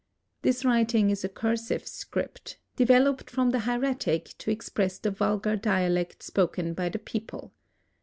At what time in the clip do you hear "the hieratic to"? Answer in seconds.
3.51-4.49